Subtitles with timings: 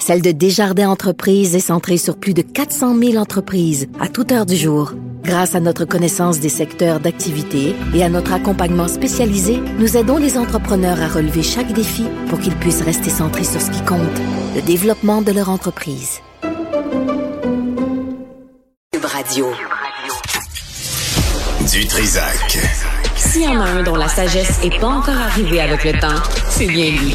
[0.00, 4.46] celle de Desjardins Entreprises est centrée sur plus de 400 000 entreprises à toute heure
[4.46, 4.94] du jour.
[5.22, 10.38] Grâce à notre connaissance des secteurs d'activité et à notre accompagnement spécialisé, nous aidons les
[10.38, 14.00] entrepreneurs à relever chaque défi pour qu'ils puissent rester centrés sur ce qui compte,
[14.56, 16.20] le développement de leur entreprise.
[18.92, 19.46] Cube Radio.
[21.70, 22.58] Du Trisac.
[23.16, 26.22] S'il y en a un dont la sagesse n'est pas encore arrivée avec le temps,
[26.48, 27.14] c'est bien lui.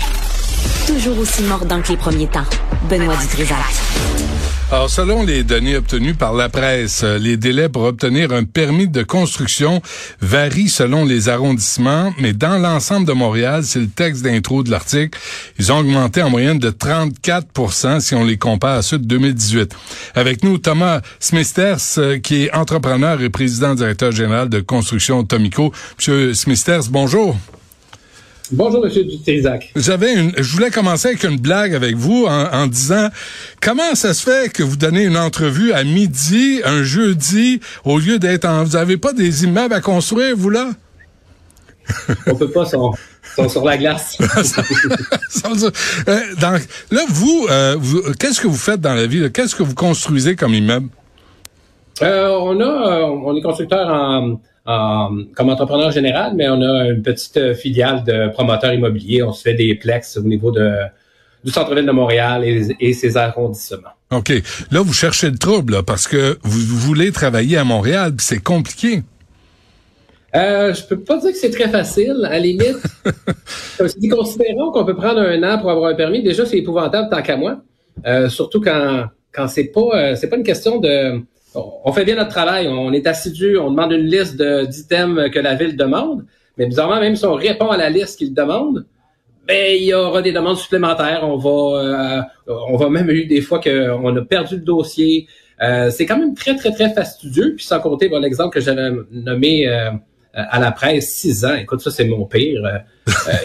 [0.96, 2.46] Toujours aussi mordant que les premiers temps.
[2.90, 3.58] Benoît Dutrisac.
[4.72, 9.04] Alors, selon les données obtenues par la presse, les délais pour obtenir un permis de
[9.04, 9.82] construction
[10.22, 15.20] varient selon les arrondissements, mais dans l'ensemble de Montréal, c'est le texte d'intro de l'article,
[15.60, 19.76] ils ont augmenté en moyenne de 34 si on les compare à ceux de 2018.
[20.16, 25.74] Avec nous, Thomas Smithers, qui est entrepreneur et président directeur général de construction Tomico.
[25.98, 27.36] Monsieur Smithers, bonjour.
[28.52, 29.72] Bonjour, Monsieur Dutrisac.
[29.76, 33.10] J'avais une, je voulais commencer avec une blague avec vous en, en, disant
[33.62, 38.20] comment ça se fait que vous donnez une entrevue à midi, un jeudi, au lieu
[38.20, 40.70] d'être en, vous avez pas des immeubles à construire, vous là?
[42.28, 42.92] On peut pas, sont,
[43.36, 44.18] sont sur la glace.
[46.08, 49.32] Euh, Donc, là, vous, euh, vous qu'est-ce que vous faites dans la vie?
[49.32, 50.90] Qu'est-ce que vous construisez comme immeuble?
[52.02, 57.54] Euh, on a, on est constructeur en, comme entrepreneur général, mais on a une petite
[57.54, 59.22] filiale de promoteurs immobiliers.
[59.24, 60.72] On se fait des plex au niveau de,
[61.46, 63.94] du centre-ville de Montréal et, et, ses arrondissements.
[64.12, 64.34] OK.
[64.72, 68.44] Là, vous cherchez le trouble là, parce que vous, voulez travailler à Montréal, puis c'est
[68.44, 69.04] compliqué.
[70.36, 72.26] Euh, je peux pas dire que c'est très facile.
[72.26, 72.78] À la limite,
[73.88, 77.22] si considérons qu'on peut prendre un an pour avoir un permis, déjà c'est épouvantable tant
[77.22, 77.62] qu'à moi.
[78.06, 81.22] Euh, surtout quand quand c'est pas euh, c'est pas une question de
[81.56, 85.56] on fait bien notre travail, on est assidu, on demande une liste d'items que la
[85.56, 86.26] ville demande,
[86.58, 88.86] mais bizarrement, même si on répond à la liste qu'il demande,
[89.48, 91.22] ben il y aura des demandes supplémentaires.
[91.24, 95.28] On va, euh, on va même eu des fois qu'on a perdu le dossier.
[95.62, 97.54] Euh, c'est quand même très très très fastidieux.
[97.56, 99.92] Puis sans compter l'exemple que j'avais nommé euh,
[100.34, 101.56] à la presse, 6 ans.
[101.56, 102.62] Écoute, ça c'est mon pire.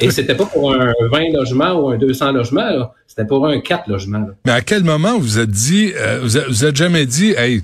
[0.00, 2.90] et c'était pas pour un 20 logements ou un 200 logements.
[3.06, 4.26] C'était pour un 4 logements.
[4.46, 7.62] Mais à quel moment vous êtes dit, vous, êtes, vous êtes jamais dit, hey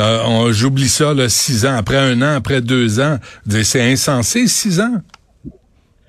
[0.00, 3.18] euh, J'oublie ça, là, six ans, après un an, après deux ans.
[3.62, 4.98] C'est insensé, six ans?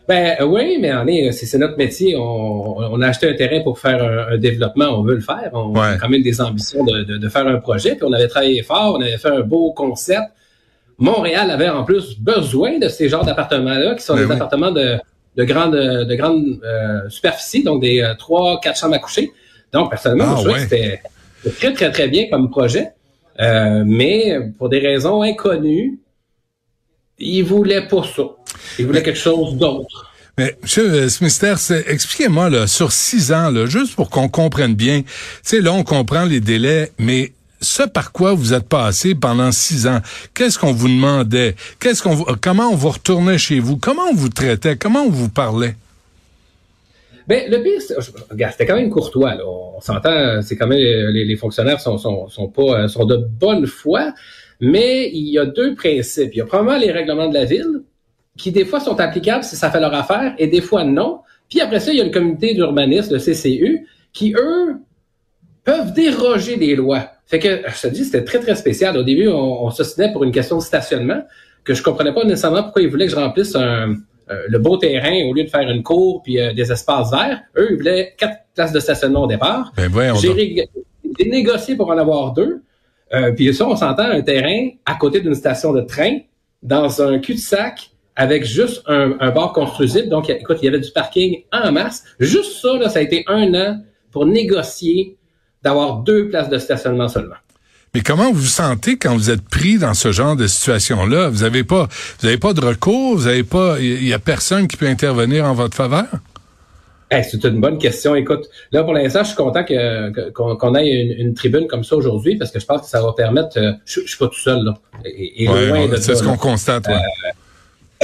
[0.08, 2.16] Ben oui, mais on est, c'est, notre métier.
[2.18, 5.52] On, on, a acheté un terrain pour faire un, développement, on veut le faire.
[5.54, 7.96] On a quand même des ambitions de, de, de, faire un projet.
[7.96, 10.28] Puis on avait travaillé fort, on avait fait un beau concept.
[10.98, 15.00] Montréal avait en plus besoin de ces genres d'appartements-là, qui sont ben des appartements de,
[15.36, 19.32] de grande, de grande euh, superficie, donc des euh, trois, quatre chambres à coucher.
[19.72, 21.02] Donc personnellement, ah, je que c'était
[21.58, 22.90] très, très, très bien comme projet.
[23.42, 26.00] Euh, mais pour des raisons inconnues,
[27.18, 28.24] il voulait pas ça.
[28.80, 30.12] Il voulait quelque chose d'autre.
[30.38, 31.10] Mais, M.
[31.10, 35.02] Smithers, expliquez-moi, là, sur six ans, là, juste pour qu'on comprenne bien.
[35.02, 35.10] Tu
[35.44, 39.88] sais, là, on comprend les délais, mais ce par quoi vous êtes passé pendant six
[39.88, 40.00] ans,
[40.34, 41.56] qu'est-ce qu'on vous demandait?
[41.80, 43.78] Qu'est-ce qu'on comment on vous retournait chez vous?
[43.78, 44.78] Comment on vous traitait?
[44.78, 45.76] Comment on vous parlait?
[47.32, 47.82] Ben, le pire,
[48.52, 49.36] c'était quand même courtois.
[49.36, 49.46] Là.
[49.48, 51.98] On s'entend, c'est quand même les, fonctionnaires sont,
[52.54, 54.14] pas sont de bonne foi,
[54.60, 56.32] mais il y a deux principes.
[56.34, 57.84] Il y a probablement les règlements de la ville
[58.38, 61.22] qui des fois sont applicables si ça fait leur affaire et des fois non.
[61.50, 64.76] Puis après ça, il y a le comité d'urbanisme, le CCU, qui eux
[65.64, 67.12] peuvent déroger des lois.
[67.28, 68.98] Fait que je te dis, c'était très très spécial.
[68.98, 71.24] Au début, on, on se pour une question de stationnement
[71.64, 73.96] que je comprenais pas nécessairement pourquoi ils voulaient que je remplisse un
[74.32, 77.42] euh, le beau terrain, au lieu de faire une cour puis euh, des espaces verts,
[77.58, 79.72] eux, ils voulaient quatre places de stationnement au départ.
[79.76, 82.62] Ben J'ai négocié pour en avoir deux.
[83.14, 86.20] Euh, puis ça, on s'entend un terrain à côté d'une station de train,
[86.64, 90.10] dans un cul-de-sac, avec juste un, un bar construisible.
[90.10, 92.04] Donc, écoute, il y avait du parking en masse.
[92.20, 93.82] Juste ça, là, ça a été un an
[94.12, 95.18] pour négocier
[95.64, 97.36] d'avoir deux places de stationnement seulement.
[97.94, 101.28] Mais comment vous vous sentez quand vous êtes pris dans ce genre de situation-là?
[101.28, 101.90] Vous n'avez pas,
[102.20, 105.46] vous avez pas de recours, vous avez pas, il y, a personne qui peut intervenir
[105.46, 106.06] en votre faveur?
[107.12, 108.16] c'est une bonne question.
[108.16, 110.90] Écoute, là pour l'instant, je suis content que, qu'on, ait
[111.20, 113.58] une, tribune comme ça aujourd'hui parce que je pense que ça va permettre.
[113.58, 114.76] Euh, je, je suis pas tout seul là.
[115.04, 115.46] Et,
[115.98, 116.88] c'est ce qu'on constate.
[116.88, 116.94] Ouais.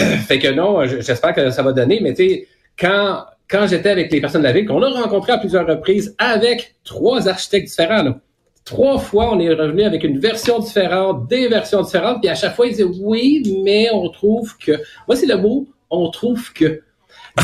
[0.02, 2.02] Euh, fait que non, j'espère que ça va donner.
[2.02, 2.48] Mais tu sais,
[2.78, 6.14] quand quand j'étais avec les personnes de la ville, qu'on a rencontré à plusieurs reprises
[6.18, 8.04] avec trois architectes différents.
[8.04, 8.20] Là,
[8.68, 12.54] Trois fois, on est revenu avec une version différente, des versions différentes, puis à chaque
[12.54, 14.74] fois, ils disaient oui, mais on trouve que.
[15.08, 16.82] Moi, c'est le mot on trouve que.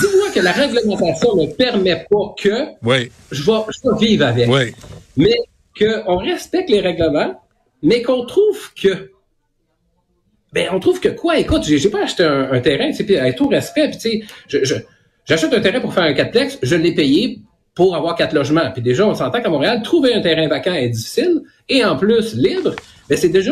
[0.02, 3.10] Dis-moi que la réglementation ne permet pas que oui.
[3.32, 4.50] je, vais, je vais vivre avec.
[4.50, 4.74] Oui.
[5.16, 5.36] Mais
[5.80, 7.40] qu'on respecte les règlements,
[7.82, 9.12] mais qu'on trouve que
[10.52, 11.40] ben on trouve que quoi?
[11.40, 14.10] Écoute j'ai pas acheté un, terrain tu sais avec tout respect puis tu
[14.48, 14.76] sais je,
[15.26, 17.40] j'achète un terrain pour faire un quatreplex je l'ai payé
[17.76, 18.72] pour avoir quatre logements.
[18.72, 21.42] Puis déjà on s'entend qu'à Montréal trouver un terrain vacant est difficile.
[21.70, 22.76] Et en plus libre
[23.10, 23.52] ben c'est déjà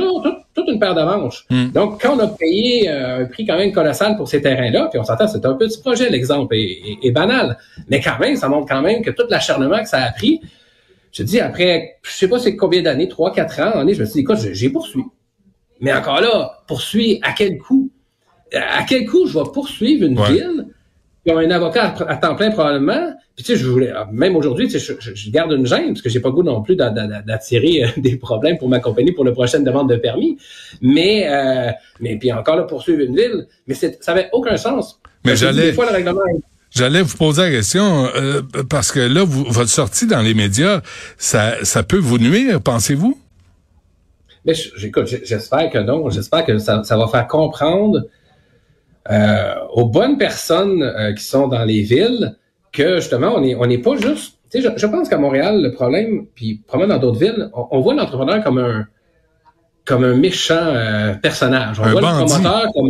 [0.53, 1.45] toute, une paire de manches.
[1.49, 1.71] Hmm.
[1.71, 4.87] donc quand on a payé euh, un prix quand même colossal pour ces terrains là
[4.89, 7.57] puis on s'entend c'est un petit projet l'exemple est, banal.
[7.89, 10.39] Mais quand même ça montre quand même que tout l'acharnement que ça a pris
[11.11, 14.13] je dis après je sais pas c'est combien d'années trois quatre ans je me suis
[14.13, 15.03] dit écoute j'ai poursuivi
[15.81, 17.91] mais encore là, poursuivre à quel coût?
[18.53, 20.67] À quel coût je vais poursuivre une ville
[21.25, 23.13] qui a un avocat à temps plein probablement?
[23.35, 26.09] Puis tu sais, je voulais, même aujourd'hui, tu sais, je, garde une gêne parce que
[26.09, 29.31] j'ai pas le goût non plus d'attirer euh, des problèmes pour ma compagnie pour la
[29.31, 30.37] prochaine demande de permis.
[30.81, 34.99] Mais, euh, mais puis encore là, poursuivre une ville, mais ça avait aucun sens.
[35.25, 35.73] Mais j'allais.
[36.73, 40.81] J'allais vous poser la question euh, parce que là, vous, votre sortie dans les médias,
[41.17, 43.19] ça, ça peut vous nuire, pensez-vous?
[44.45, 46.09] Mais j'écoute, j'espère que non.
[46.09, 48.05] J'espère que ça, va faire comprendre
[49.09, 52.35] aux bonnes personnes euh, qui sont dans les villes
[52.71, 54.37] que justement, on n'est on est pas juste.
[54.51, 57.93] Tu sais, je, pense qu'à Montréal, le problème, puis probablement dans d'autres villes, on, voit
[57.93, 58.85] l'entrepreneur comme un
[59.85, 61.79] comme un méchant euh, personnage.
[61.79, 62.89] On voit le promoteur comme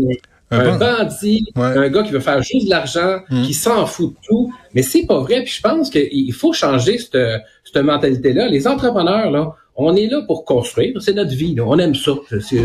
[0.50, 3.44] un, bandit, un gars qui veut faire juste de l'argent, mm.
[3.44, 4.54] qui s'en fout de tout.
[4.74, 5.44] Mais c'est pas vrai.
[5.44, 7.18] Puis je pense qu'il faut changer cette,
[7.64, 8.48] cette mentalité-là.
[8.48, 11.02] Les entrepreneurs, là, on est là pour construire.
[11.02, 11.56] C'est notre vie.
[11.60, 12.12] On aime ça.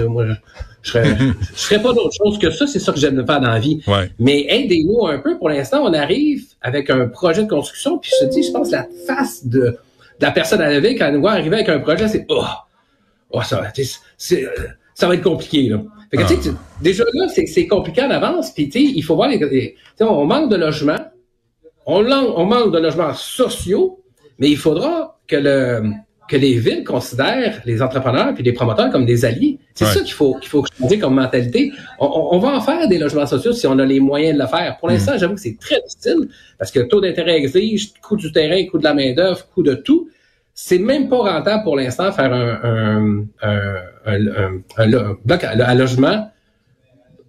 [0.09, 0.27] Moi,
[0.83, 1.17] je serais,
[1.55, 2.67] je serais pas d'autre chose que ça.
[2.67, 3.81] C'est ça que j'aime faire dans la vie.
[4.19, 5.39] Mais aidez-nous un peu.
[5.39, 7.99] Pour l'instant, on arrive avec un projet de construction.
[7.99, 9.79] Puis je te dis, je pense la face de,
[10.21, 12.45] la personne à la ville quand elle nous voit arriver avec un projet, c'est oh,
[13.31, 13.73] oh ça,
[14.95, 15.69] ça va être compliqué.
[15.69, 15.83] Là.
[16.11, 16.51] Fait que, ah.
[16.81, 18.53] déjà là, c'est compliqué en avance.
[18.53, 21.11] Puis il faut voir les, on manque de logements.
[21.85, 24.03] On, on manque de logements sociaux,
[24.39, 25.83] mais il faudra que le
[26.29, 29.59] que les villes considèrent les entrepreneurs puis les promoteurs comme des alliés.
[29.75, 31.73] C'est ça qu'il faut qu'il faut changer comme mentalité.
[31.99, 34.77] On, va en faire des logements sociaux si on a les moyens de le faire.
[34.79, 35.19] Pour l'instant, mm.
[35.19, 36.29] j'avoue que c'est très difficile
[36.59, 39.63] parce que le taux d'intérêt exige, coût du terrain, coût de la main d'œuvre, coût
[39.63, 40.09] de tout.
[40.55, 43.75] C'est même pas rentable pour l'instant faire un, un,
[44.07, 46.31] un, un, bloc à, logement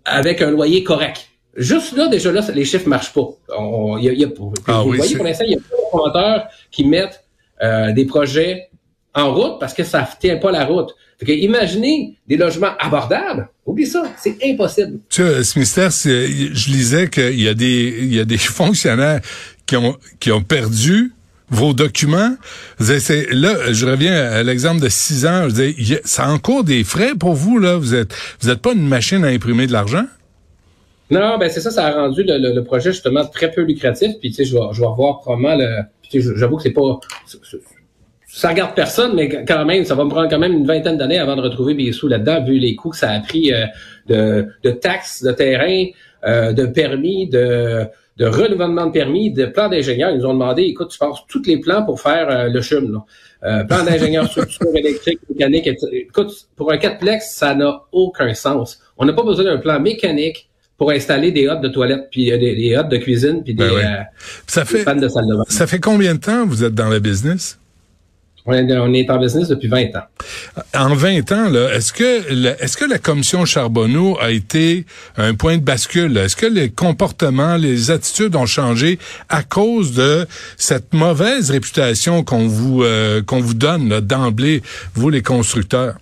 [0.06, 1.28] avec un loyer correct.
[1.58, 3.28] Juste là, déjà là, les chiffres marchent pas.
[3.58, 4.28] On, y a, y a,
[4.68, 7.26] ah vous voyez, pour l'instant, il y a pas de promoteurs qui mettent
[7.62, 8.70] euh, des projets
[9.18, 10.96] en route parce que ça ne tient pas la route.
[11.20, 13.50] Fait que imaginez des logements abordables.
[13.66, 15.00] Oublie ça, c'est impossible.
[15.10, 19.20] Tu sais, ce mystère, je lisais qu'il y a des, il y a des fonctionnaires
[19.66, 21.14] qui ont, qui ont perdu
[21.50, 22.36] vos documents.
[22.80, 25.50] Là, je reviens à l'exemple de six ans.
[25.50, 27.78] Je dis, ça encore des frais pour vous là?
[27.78, 30.06] Vous êtes, vous êtes pas une machine à imprimer de l'argent?
[31.10, 34.12] Non, ben c'est ça, ça a rendu le, projet justement très peu lucratif.
[34.20, 35.84] Puis tu sais, je vais, je vais revoir probablement le.
[36.04, 37.00] Puis j'avoue que c'est pas
[38.38, 41.18] ça regarde personne, mais quand même, ça va me prendre quand même une vingtaine d'années
[41.18, 43.66] avant de retrouver sous là-dedans, vu les coûts que ça a pris euh,
[44.06, 45.86] de, de, taxes de terrain,
[46.24, 47.88] euh, de permis, de,
[48.18, 50.12] de renouvellement de permis, de plans d'ingénieur.
[50.12, 52.92] Ils nous ont demandé, écoute, tu passes tous les plans pour faire euh, le chum.
[52.92, 53.06] Là.
[53.44, 55.70] Euh, plan d'ingénieur structure électrique, mécanique.
[55.92, 58.80] Écoute, pour un quatreplex, ça n'a aucun sens.
[59.00, 60.48] On n'a pas besoin d'un plan mécanique
[60.78, 63.82] pour installer des hottes de toilette, puis des, des hottes de cuisine, puis ben des,
[64.46, 65.44] ça fait, de salle de bain.
[65.50, 67.58] Ça fait combien de temps vous êtes dans le business?
[68.50, 68.54] On
[68.94, 70.06] est, en business depuis 20 ans.
[70.74, 74.86] En 20 ans, là, est-ce que est-ce que la commission Charbonneau a été
[75.18, 76.16] un point de bascule?
[76.18, 80.26] Est-ce que les comportements, les attitudes ont changé à cause de
[80.56, 84.62] cette mauvaise réputation qu'on vous euh, qu'on vous donne d'emblée,
[84.94, 85.98] vous les constructeurs?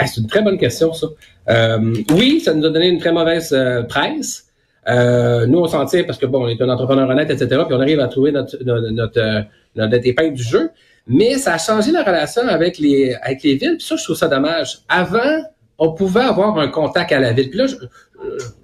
[0.00, 1.06] Ah, c'est une très bonne question, ça.
[1.48, 4.46] Euh, oui, ça nous a donné une très mauvaise euh, presse.
[4.88, 7.62] nous, on s'en tire parce que bon, on est un entrepreneur honnête, etc.
[7.66, 9.44] Puis on arrive à trouver notre notre, notre,
[9.76, 10.70] notre épingle du jeu.
[11.06, 13.76] Mais ça a changé la relation avec les, avec les villes.
[13.78, 14.80] Puis ça, je trouve ça dommage.
[14.88, 15.42] Avant,
[15.78, 17.50] on pouvait avoir un contact à la ville.
[17.50, 17.66] Puis là,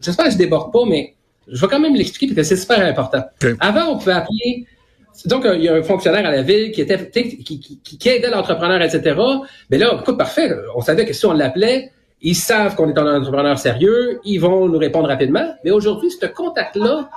[0.00, 1.14] j'espère que je déborde pas, mais
[1.46, 3.22] je vais quand même l'expliquer parce que c'est super important.
[3.60, 4.66] Avant, on pouvait appeler
[5.26, 8.30] donc, il y a un fonctionnaire à la ville qui était qui, qui, qui aidait
[8.30, 9.14] l'entrepreneur, etc.
[9.70, 10.50] Mais là, écoute, parfait.
[10.74, 14.68] On savait que si on l'appelait, ils savent qu'on est un entrepreneur sérieux, ils vont
[14.68, 15.54] nous répondre rapidement.
[15.64, 17.10] Mais aujourd'hui, ce contact-là,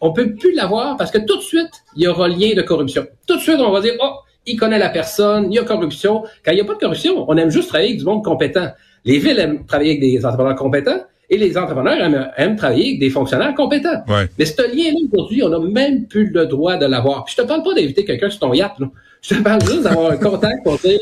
[0.00, 3.06] on peut plus l'avoir parce que tout de suite, il y aura lien de corruption.
[3.26, 4.14] Tout de suite, on va dire, oh,
[4.46, 6.22] il connaît la personne, il y a corruption.
[6.44, 8.68] Quand il n'y a pas de corruption, on aime juste travailler avec du monde compétent.
[9.04, 13.10] Les villes aiment travailler avec des entrepreneurs compétents et les entrepreneurs aiment, travailler avec des
[13.10, 14.04] fonctionnaires compétents.
[14.38, 17.24] Mais ce lien-là, aujourd'hui, on n'a même plus le droit de l'avoir.
[17.24, 18.78] Puis je te parle pas d'inviter quelqu'un sur ton yacht.
[18.78, 18.86] Là.
[19.22, 20.98] Je te parle juste d'avoir un contact pour dire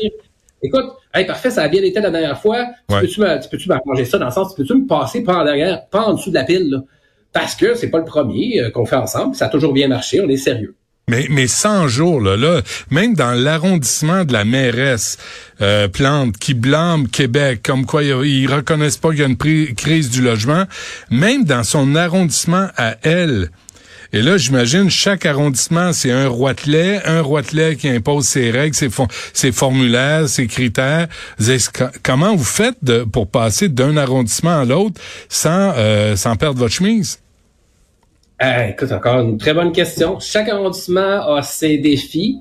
[0.61, 2.65] Écoute, hey, parfait, ça a bien été la dernière fois.
[3.41, 6.05] Tu peux-tu m'arranger ça dans le sens, tu peux-tu me passer par en derrière, pas
[6.05, 6.79] en dessous de la pile, là?
[7.35, 9.35] parce que c'est pas le premier euh, qu'on fait ensemble.
[9.35, 10.21] Ça a toujours bien marché.
[10.21, 10.75] On est sérieux.
[11.07, 15.17] Mais, mais 100 jours, là, là, même dans l'arrondissement de la mairesse
[15.61, 20.09] euh, Plante, qui blâme Québec, comme quoi ils reconnaissent pas qu'il y a une crise
[20.09, 20.65] du logement,
[21.11, 23.51] même dans son arrondissement à elle,
[24.13, 28.89] et là, j'imagine, chaque arrondissement, c'est un roitelet, un roitelet qui impose ses règles, ses,
[29.33, 31.07] ses formulaires, ses critères.
[32.01, 32.77] Comment vous faites
[33.11, 37.19] pour passer d'un arrondissement à l'autre sans, euh, sans perdre votre chemise?
[38.41, 40.19] Euh, écoute, encore une très bonne question.
[40.19, 42.39] Chaque arrondissement a ses défis.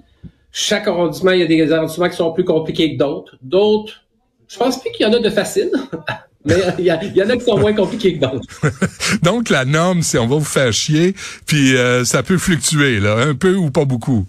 [0.50, 3.36] Chaque arrondissement, il y a des arrondissements qui sont plus compliqués que d'autres.
[3.42, 4.04] D'autres,
[4.48, 5.72] je pense plus qu'il y en a de faciles.
[6.46, 8.46] Mais il y, en a qui sont moins compliqués que d'autres.
[9.22, 11.14] Donc, la norme, c'est on va vous faire chier,
[11.46, 14.26] puis euh, ça peut fluctuer, là, un peu ou pas beaucoup.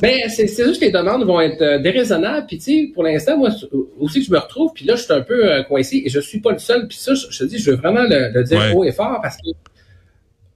[0.00, 2.46] Ben, c'est juste que les demandes vont être euh, déraisonnables.
[2.46, 3.50] Puis, tu sais, pour l'instant, moi
[3.98, 6.40] aussi, je me retrouve, puis là, je suis un peu euh, coincé et je suis
[6.40, 6.88] pas le seul.
[6.88, 9.50] Puis ça, je, te dis, je veux vraiment le, dire haut et fort parce que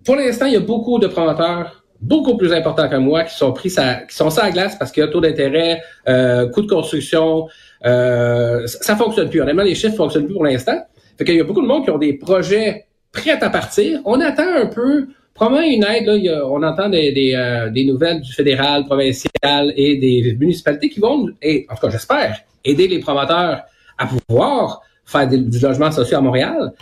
[0.05, 3.53] pour l'instant, il y a beaucoup de promoteurs beaucoup plus importants que moi qui sont
[3.53, 7.47] pris qui sont ça à glace parce que taux d'intérêt, euh, coût de construction,
[7.87, 9.41] euh, ça, fonctionne plus.
[9.41, 10.85] Honnêtement, les chiffres fonctionnent plus pour l'instant.
[11.17, 14.01] Fait qu'il y a beaucoup de monde qui ont des projets prêts à partir.
[14.05, 16.07] On attend un peu, probablement une aide.
[16.07, 20.99] Là, on entend des, des, euh, des, nouvelles du fédéral, provincial et des municipalités qui
[21.01, 23.63] vont, et en tout cas j'espère, aider les promoteurs
[23.99, 26.73] à pouvoir faire du logement social à Montréal.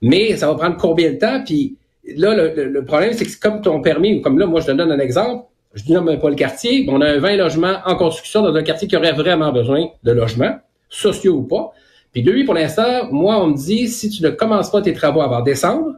[0.00, 1.42] Mais ça va prendre combien de temps?
[1.44, 4.72] Puis là, le, problème, c'est que comme ton permis, ou comme là, moi, je te
[4.72, 7.94] donne un exemple, je dis mais pas le quartier, on a un 20 logements en
[7.94, 11.72] construction dans un quartier qui aurait vraiment besoin de logements, sociaux ou pas.
[12.12, 15.20] Puis lui, pour l'instant, moi, on me dit, si tu ne commences pas tes travaux
[15.20, 15.94] avant décembre,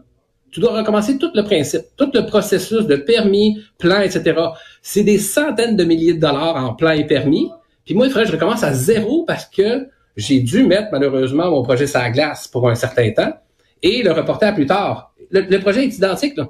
[0.50, 4.38] tu dois recommencer tout le principe, tout le processus de permis, plan, etc.
[4.82, 7.50] C'est des centaines de milliers de dollars en plan et permis.
[7.86, 11.50] Puis moi, il faudrait que je recommence à zéro parce que j'ai dû mettre malheureusement
[11.50, 13.32] mon projet sur la glace pour un certain temps
[13.82, 15.12] et le reporter à plus tard.
[15.30, 16.36] Le, projet est identique.
[16.36, 16.48] Là.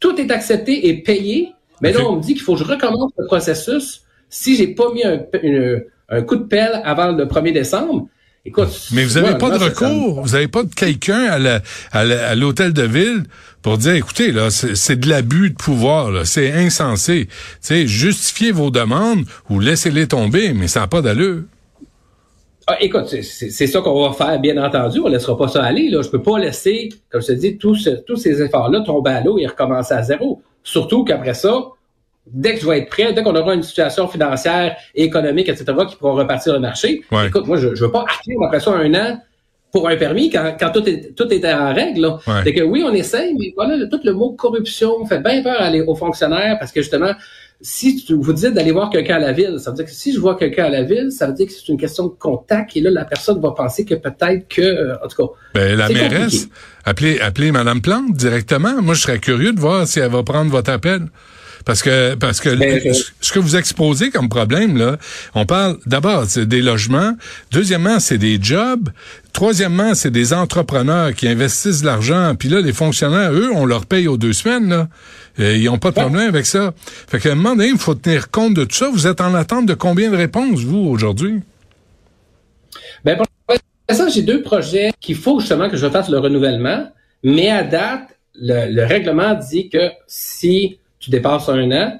[0.00, 3.12] tout est accepté et payé, mais là, on me dit qu'il faut que je recommence
[3.18, 5.20] le processus si j'ai pas mis un,
[6.08, 8.08] un, coup de pelle avant le 1er décembre.
[8.46, 11.28] Écoute, mais vous n'avez pas de recours, vous n'avez pas de quelqu'un
[11.92, 13.24] à l'hôtel de ville
[13.62, 17.28] pour dire, écoutez, là, c'est de l'abus de pouvoir, c'est insensé.
[17.62, 21.44] justifiez vos demandes ou laissez-les tomber, mais ça n'a pas d'allure.
[22.66, 25.00] Ah, écoute, c'est ça qu'on va faire, bien entendu.
[25.00, 25.90] On ne laissera pas ça aller.
[25.90, 26.00] Là.
[26.02, 29.38] Je peux pas laisser, comme je te dis, tous, tous ces efforts-là tomber à l'eau
[29.38, 30.40] et recommencer à zéro.
[30.62, 31.54] Surtout qu'après ça,
[32.26, 35.96] dès que je vais être prêt, dès qu'on aura une situation financière, économique, etc., qui
[35.96, 39.20] pourra repartir le marché, écoute, moi, je ne veux pas attendre après ça un an
[39.70, 42.16] pour un permis quand, quand tout, est, tout est en règle.
[42.44, 45.96] C'est que oui, on essaye, mais voilà, tout le mot corruption fait bien peur aux
[45.96, 47.12] fonctionnaires parce que justement,
[47.66, 50.12] si tu, vous dites d'aller voir quelqu'un à la ville, ça veut dire que si
[50.12, 52.76] je vois quelqu'un à la ville, ça veut dire que c'est une question de contact
[52.76, 55.32] et là, la personne va penser que peut-être que, euh, en tout cas.
[55.54, 56.48] Ben, la mairesse,
[56.84, 58.82] appelez, appelez Mme Plante directement.
[58.82, 61.06] Moi, je serais curieux de voir si elle va prendre votre appel.
[61.64, 64.98] Parce que parce que ben, ce que vous exposez comme problème là,
[65.34, 67.16] on parle d'abord c'est des logements,
[67.52, 68.90] deuxièmement c'est des jobs,
[69.32, 73.86] troisièmement c'est des entrepreneurs qui investissent de l'argent, puis là les fonctionnaires eux on leur
[73.86, 74.88] paye aux deux semaines là,
[75.38, 76.74] Et ils ont pas de problème avec ça.
[77.08, 78.90] Fait qu'à un moment donné il faut tenir compte de tout ça.
[78.90, 81.40] Vous êtes en attente de combien de réponses vous aujourd'hui?
[83.06, 83.26] Ben pour
[83.90, 86.92] ça j'ai deux projets qu'il faut justement que je fasse le renouvellement,
[87.22, 88.02] mais à date
[88.34, 91.98] le, le règlement dit que si tu dépasses un an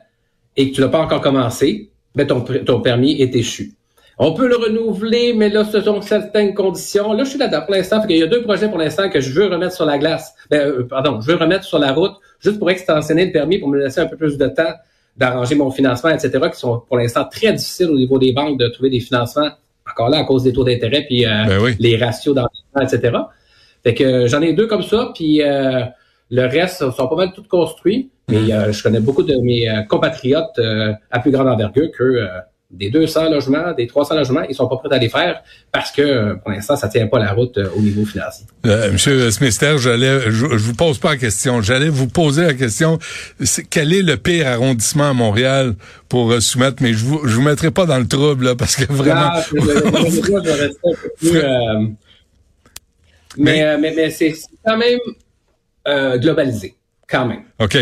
[0.56, 3.75] et que tu n'as pas encore commencé, ben ton, ton permis est échu.
[4.18, 7.12] On peut le renouveler, mais là, ce sont certaines conditions.
[7.12, 8.00] Là, je suis là-dedans pour l'instant.
[8.08, 10.34] Il y a deux projets pour l'instant que je veux remettre sur la glace.
[10.50, 13.68] Ben, euh, pardon, je veux remettre sur la route juste pour extensionner le permis, pour
[13.68, 14.73] me laisser un peu plus de temps
[15.16, 18.68] d'arranger mon financement, etc., qui sont pour l'instant très difficiles au niveau des banques de
[18.68, 19.50] trouver des financements,
[19.88, 23.18] encore là, à cause des taux d'intérêt, puis euh, ben les ratios d'endettement, etc.
[23.84, 27.42] Fait que euh, j'en ai deux comme ça, puis le reste sont pas mal tous
[27.42, 28.11] construits.
[28.28, 32.26] Mais euh, je connais beaucoup de mes euh, compatriotes euh, à plus grande envergure que
[32.70, 36.34] des 200 logements, des 300 logements, ils sont pas prêts à les faire parce que
[36.34, 38.46] pour l'instant, ça tient pas la route au niveau financier.
[38.64, 41.62] Monsieur Smithster, j'allais, je, je, vous pose pas la question.
[41.62, 42.98] J'allais vous poser la question.
[43.70, 45.74] quel est le pire arrondissement à Montréal
[46.08, 48.92] pour soumettre, mais je vous, je vous mettrai pas dans le trouble là, parce que
[48.92, 49.30] vraiment.
[53.36, 54.98] mais, mais, mais c'est quand même
[56.18, 56.74] globalisé
[57.08, 57.42] quand même.
[57.58, 57.76] OK.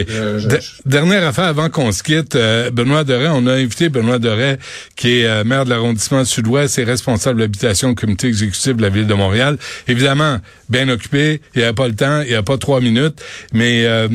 [0.84, 4.58] Dernière affaire avant qu'on se quitte, euh, Benoît Doré, on a invité Benoît Doré,
[4.96, 8.82] qui est euh, maire de l'arrondissement sud-ouest et responsable de l'habitation au comité exécutif de
[8.82, 9.58] la ville de Montréal.
[9.88, 10.38] Évidemment,
[10.68, 13.84] bien occupé, il n'y a pas le temps, il n'y a pas trois minutes, mais
[13.86, 14.08] euh,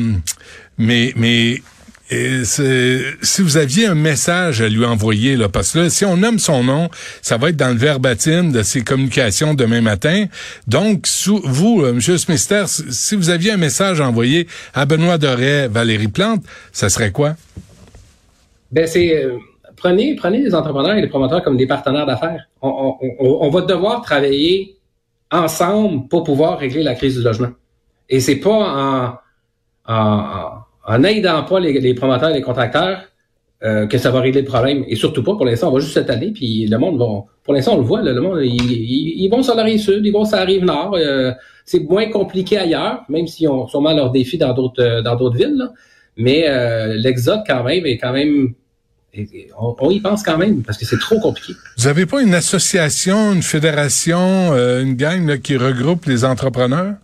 [0.78, 1.62] mais mais
[2.10, 6.16] Et si vous aviez un message à lui envoyer, là, parce que là, si on
[6.16, 6.88] nomme son nom,
[7.20, 10.24] ça va être dans le verbatim de ses communications demain matin.
[10.66, 12.00] Donc, sous, vous, euh, M.
[12.00, 17.12] Smith, si vous aviez un message à envoyer à Benoît Doré, Valérie Plante, ça serait
[17.12, 17.34] quoi?
[18.72, 19.36] Ben, c'est euh,
[19.76, 22.48] prenez, prenez les entrepreneurs et les promoteurs comme des partenaires d'affaires.
[22.62, 24.76] On, on, on, va devoir travailler
[25.30, 27.50] ensemble pour pouvoir régler la crise du logement.
[28.08, 29.18] Et c'est pas
[29.88, 30.57] en, en,
[30.88, 33.02] en n'aidant pas les, les, promoteurs et les contracteurs
[33.62, 34.84] euh, que ça va régler le problème.
[34.88, 37.24] Et surtout pas pour l'instant, on va juste année, puis le monde va.
[37.44, 40.12] Pour l'instant, on le voit, le monde, ils, ils, vont sur la rive sud, ils
[40.12, 40.94] vont sur la rive nord.
[40.94, 41.32] Euh,
[41.64, 45.36] c'est moins compliqué ailleurs, même s'ils ont sûrement leurs défis dans d'autres euh, dans d'autres
[45.36, 45.56] villes.
[45.56, 45.72] Là.
[46.16, 48.54] Mais euh, l'exode, quand même, est quand même
[49.58, 51.54] on, y pense quand même parce que c'est trop compliqué.
[51.76, 56.94] Vous avez pas une association, une fédération, euh, une gang là, qui regroupe les entrepreneurs?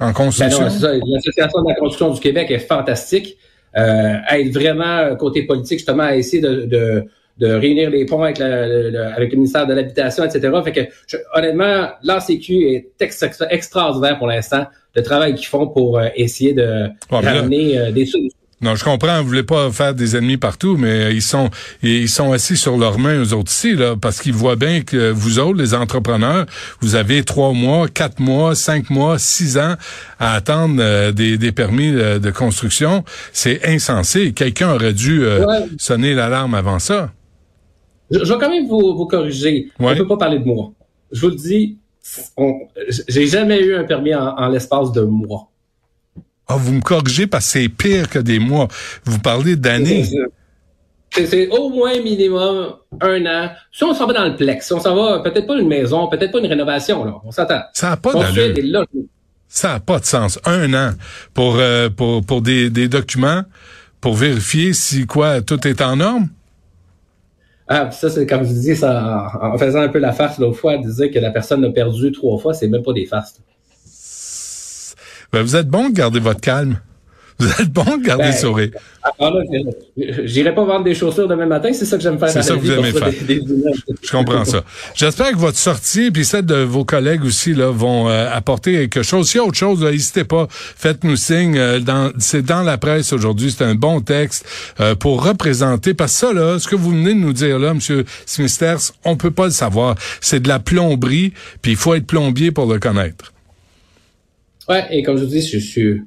[0.00, 0.58] En construction?
[0.58, 3.36] Ben L'association de la construction du Québec est fantastique.
[3.76, 7.04] Euh, être vraiment côté politique, justement, à essayer de, de,
[7.38, 10.52] de réunir les ponts avec, le, avec le ministère de l'Habitation, etc.
[10.64, 10.80] Fait que,
[11.34, 12.52] honnêtement, l'ACQ
[12.98, 13.02] est
[13.50, 18.39] extraordinaire pour l'instant, le travail qu'ils font pour euh, essayer de ramener euh, des solutions
[18.62, 21.48] non, je comprends, vous voulez pas faire des ennemis partout, mais ils sont
[21.82, 25.10] ils sont assis sur leurs mains eux autres ici, là, parce qu'ils voient bien que
[25.10, 26.44] vous autres, les entrepreneurs,
[26.80, 29.76] vous avez trois mois, quatre mois, cinq mois, six ans
[30.18, 33.02] à attendre euh, des, des, permis euh, de construction.
[33.32, 34.32] C'est insensé.
[34.34, 35.46] Quelqu'un aurait dû euh,
[35.78, 37.12] sonner l'alarme avant ça.
[38.10, 39.70] Je, je, vais quand même vous, vous corriger.
[39.78, 40.72] On ne peut pas parler de moi.
[41.12, 41.78] Je vous le dis,
[43.08, 45.49] j'ai jamais eu un permis en, en l'espace de mois.
[46.52, 48.66] Ah, vous me corrigez parce que c'est pire que des mois.
[49.04, 50.04] Vous parlez d'années.
[51.12, 53.50] C'est au moins minimum un an.
[53.70, 56.08] Si on s'en va dans le plex, si on s'en va, peut-être pas une maison,
[56.08, 57.14] peut-être pas une rénovation, là.
[57.24, 57.60] On s'attend.
[57.72, 58.84] Ça n'a pas d'allure.
[59.46, 60.40] Ça n'a pas de sens.
[60.44, 60.90] Un an
[61.34, 63.42] pour, euh, pour, pour des, des documents,
[64.00, 66.28] pour vérifier si quoi, tout est en norme?
[67.68, 70.76] Ah, ça, c'est comme je disais, ça, en faisant un peu la farce l'autre fois,
[70.78, 73.40] disait que la personne a perdu trois fois, c'est même pas des farces.
[75.32, 76.80] Ben, vous êtes bon de garder votre calme.
[77.40, 78.70] Vous êtes bon de garder ben, le sourire.
[80.24, 82.28] J'irai pas vendre des chaussures demain matin, c'est ça que j'aime faire.
[82.28, 83.10] C'est ça que vous aimez faire.
[84.02, 84.62] Je comprends ça.
[84.94, 89.02] J'espère que votre sortie puis celle de vos collègues aussi là vont euh, apporter quelque
[89.02, 89.30] chose.
[89.30, 91.56] S'il y a autre chose, n'hésitez pas, faites-nous signe.
[91.56, 94.44] Euh, dans, c'est dans la presse aujourd'hui, c'est un bon texte
[94.80, 95.94] euh, pour représenter.
[95.94, 99.16] Parce que ça là, ce que vous venez de nous dire là, Monsieur Smithers, on
[99.16, 99.94] peut pas le savoir.
[100.20, 103.32] C'est de la plomberie, puis il faut être plombier pour le connaître.
[104.70, 106.00] Ouais, et comme je vous dis, je suis.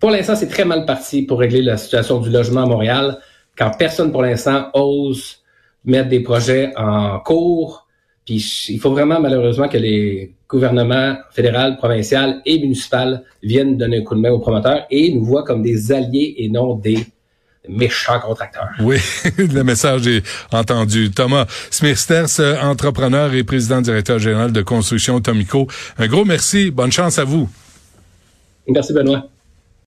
[0.00, 3.18] Pour l'instant, c'est très mal parti pour régler la situation du logement à Montréal,
[3.58, 5.42] quand personne pour l'instant ose
[5.84, 7.86] mettre des projets en cours.
[8.24, 14.02] Puis il faut vraiment malheureusement que les gouvernements fédéral, provincial et municipal viennent donner un
[14.02, 16.98] coup de main aux promoteurs et nous voient comme des alliés et non des
[17.68, 18.68] méchants contracteurs.
[18.80, 18.96] Oui,
[19.36, 21.10] le message est entendu.
[21.10, 25.66] Thomas Smirsters, entrepreneur et président directeur général de construction Tomico.
[25.98, 26.70] Un gros merci.
[26.70, 27.50] Bonne chance à vous.
[28.66, 29.28] Merci Benoît.